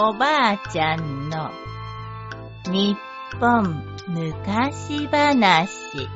[0.00, 1.50] おばあちゃんの
[2.70, 2.96] 日
[3.40, 6.08] 本昔話。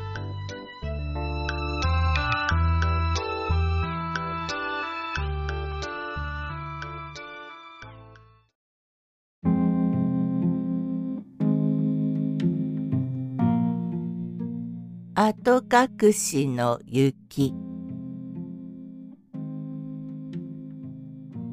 [15.16, 15.64] 後
[16.04, 17.52] 隠しの雪。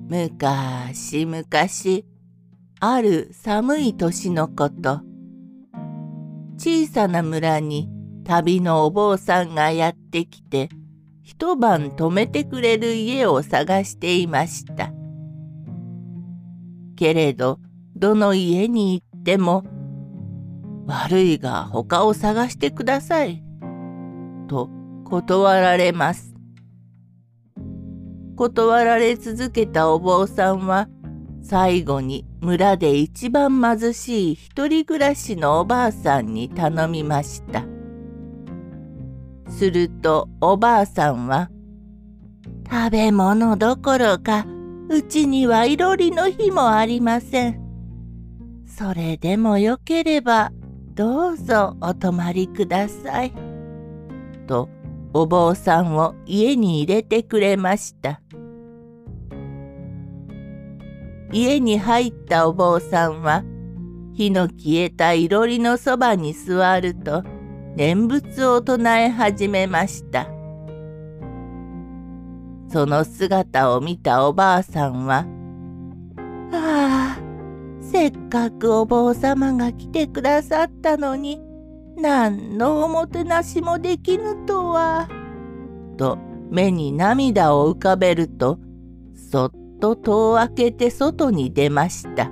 [0.08, 2.06] むかしむかし
[2.82, 5.02] ある寒い年のこと
[6.58, 7.90] 小さな村に
[8.24, 10.70] 旅のお坊さんがやってきて
[11.22, 14.94] 一晩泊めてくれる家を探していました
[16.96, 17.60] けれど
[17.98, 19.66] どの家に行っても
[20.88, 23.44] 悪いが他を探してください
[24.48, 24.70] と
[25.04, 26.34] 断られます。
[28.36, 30.88] 断られ続けたお坊さんは
[31.42, 37.66] 最後に村で一番貧しい一人暮らしのおばあさんに頼みました。
[39.50, 41.50] するとおばあさんは
[42.70, 44.46] 「食べ物どころか
[44.90, 47.60] うちにはいろりの日もありません。
[48.66, 50.52] それでもよければ
[50.94, 53.34] どうぞお泊まりください。」
[54.48, 54.70] と
[55.14, 58.22] お坊さんを家に入れてくれました
[61.32, 63.44] 家に入ったお坊さんは
[64.14, 67.24] 火の消えたいろりのそばに座ると
[67.76, 70.28] 念仏を唱え始めました
[72.72, 75.26] その姿を見たおばあさんは
[76.52, 77.20] 「ああ
[77.82, 81.42] せっかくお坊様が来てくださったのに
[81.98, 85.10] 何のおもてなしもできぬとは。
[85.98, 86.18] と
[86.50, 88.58] 目に涙を浮かべると
[89.14, 92.30] そっと戸を開けて外に出ました。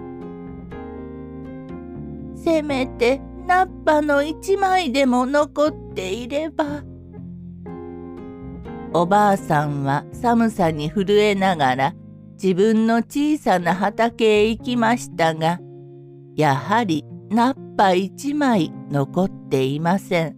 [2.35, 6.83] せめてナッパの一枚でも残っていれば。
[8.93, 11.93] おばあさんは寒さに震えながら
[12.41, 15.59] 自分の小さな畑へ行きましたが
[16.35, 20.37] やはりナッパ一枚残っていません。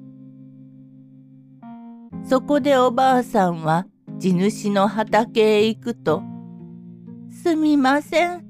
[2.23, 3.85] そこでおばあさんは
[4.17, 6.21] 地主の畑へ行くと
[7.31, 8.45] 「すみません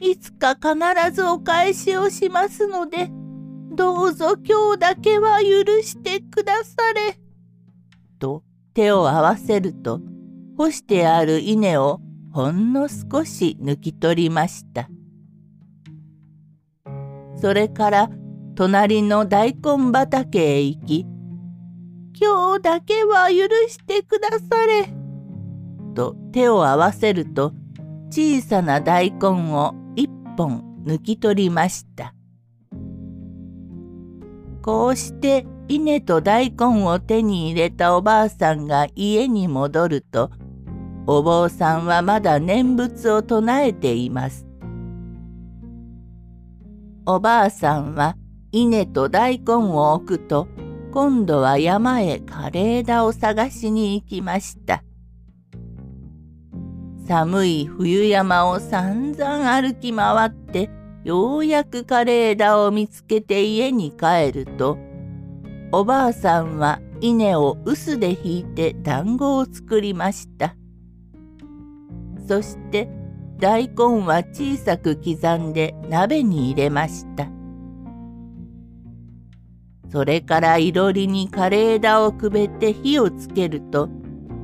[0.00, 0.72] いつか必
[1.12, 3.08] ずお返しをしますので
[3.70, 7.18] どうぞ今日だけは許してくだされ」
[8.18, 8.42] と
[8.74, 10.00] 手を合わせると
[10.56, 12.00] 干してある稲を
[12.32, 14.88] ほんの少し抜き取りました。
[17.40, 18.10] それから
[18.54, 21.06] 隣の大根畑へ行き、
[22.20, 23.34] 今日だけは許
[23.68, 24.88] してくだされ。
[25.94, 27.52] と手を合わせると
[28.14, 32.14] 小さな大根を一本抜き取りました。
[34.62, 40.30] こうして稲と大根を手に入れたおばあさんが家に戻ると
[41.08, 44.46] お坊さんはまだ念仏を唱えています。
[47.06, 48.16] おばあさんは
[48.52, 50.46] 稲と大根を置くと
[50.92, 54.84] 今度は山へ枯れ枝を探しに行きました。
[57.06, 60.70] 寒い冬山を散々歩き回って
[61.04, 64.78] ようやく枯れ枝を見つけて家に帰ると
[65.70, 70.56] おばあさんは稲を臼でひいて団子を作りました。
[72.26, 72.88] そして
[73.38, 77.28] 大根は小さく刻んで鍋に入れました。
[79.90, 83.90] それからいろりに枯れ枝をくべて火をつけると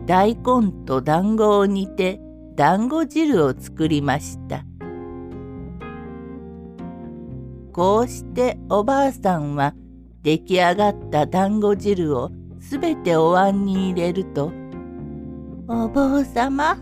[0.04, 2.20] 大根と団子を煮て
[2.60, 4.66] 団子汁を作りました。
[7.72, 9.72] こうしておばあさんは
[10.20, 12.30] 出来上がった団子汁を
[12.60, 14.52] すべてお椀に入れると
[15.68, 16.76] 「お坊様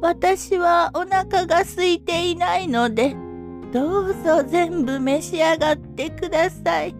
[0.00, 3.16] 私はお腹が空いていないので、
[3.72, 6.94] どうぞ全部召し上がってください。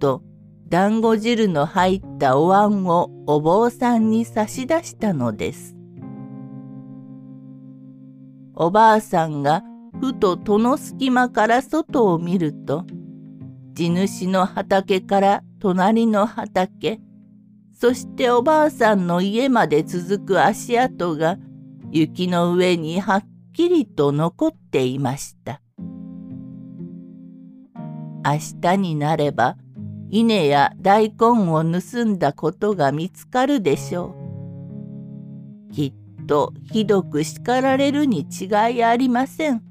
[0.00, 0.22] と、
[0.68, 5.79] 団子汁の入ったお椀をお坊さんに差し出したのです。
[8.62, 9.62] おばあさんが
[10.02, 12.84] ふと戸の隙間から外を見ると、
[13.72, 17.00] 地主の畑から隣の畑、
[17.72, 21.38] そしておばあさんの家まで続く足跡が
[21.90, 23.24] 雪の上にはっ
[23.54, 25.62] きりと残っていました。
[28.22, 29.56] 明日になれば
[30.10, 34.14] 稲や大根を盗んだことが見つかるでしょ
[35.70, 35.72] う。
[35.72, 35.99] きっ
[36.30, 38.44] とひどく叱られるに違
[38.76, 39.62] いありません。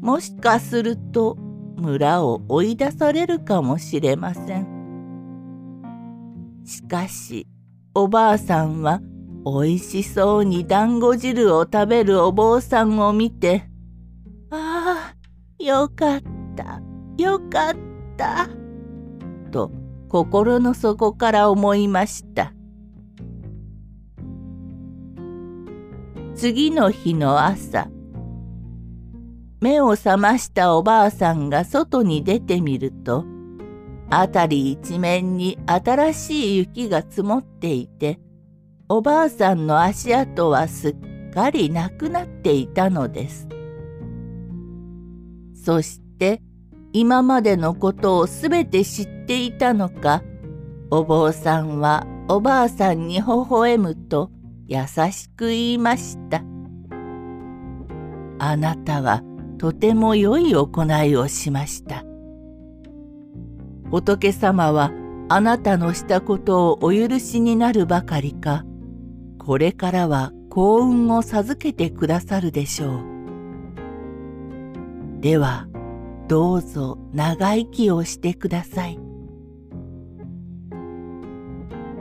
[0.00, 1.36] もしかすると
[1.76, 6.62] 村を追い出されるかもしれません。
[6.64, 7.48] しかし
[7.96, 9.00] おばあさんは
[9.44, 13.68] おいしそうに団子汁を食べるお坊さんを見て
[14.50, 15.14] 「あ
[15.60, 16.20] あよかっ
[16.54, 16.80] た
[17.18, 17.76] よかっ
[18.16, 18.48] た」
[19.50, 19.72] と
[20.08, 22.52] 心の底から思いました。
[26.42, 27.86] 次の日の朝
[29.60, 33.24] 目を覚ましたおばあさんが外に出てみると
[34.10, 38.18] 辺り一面に新しい雪が積もっていて
[38.88, 40.96] おばあさんの足跡はすっ
[41.32, 43.46] かりなくなっていたのです。
[45.54, 46.42] そして
[46.92, 50.24] 今までのことをすべて知っていたのか
[50.90, 54.32] お坊さんはおばあさんに微笑むと
[54.66, 56.42] 優しく言いました。
[58.38, 59.22] あなたは
[59.58, 62.04] とても良い行いをしました。
[63.90, 64.90] 仏様は
[65.28, 68.64] あなたのしたことをお許しになるばかりか、
[69.38, 73.04] これからは幸運を授けてくださるでしょう。
[75.20, 75.68] では、
[76.28, 78.98] どうぞ長生きをしてください。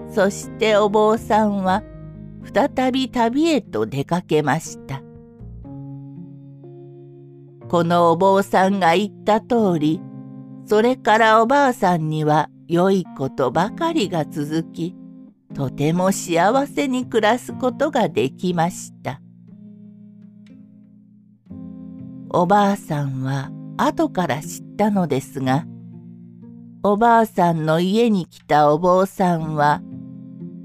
[0.10, 1.84] そしてお坊さんは
[2.54, 5.02] 再び旅へと出かけました。
[7.70, 10.02] このお坊さんが言った通り、
[10.66, 14.96] それからおばあさんには良いことばかりが続き、
[15.54, 19.22] とても幸せに暮らすことができました。
[22.30, 25.66] おばあさんは後から知ったのですが、
[26.84, 29.82] おばあさんの家に来たお坊さんは、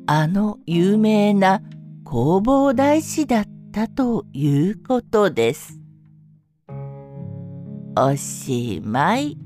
[0.08, 1.60] あの有名な
[2.04, 5.80] 弘法大師だったということです。
[7.98, 9.45] おしまい。